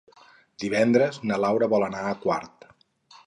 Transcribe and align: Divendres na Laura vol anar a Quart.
Divendres 0.63 1.19
na 1.31 1.37
Laura 1.45 1.69
vol 1.75 1.87
anar 1.89 2.03
a 2.13 2.17
Quart. 2.27 2.69